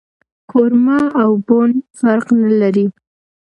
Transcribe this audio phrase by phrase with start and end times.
[0.51, 1.69] کورمه او بوڼ
[1.99, 2.85] فرق نه لري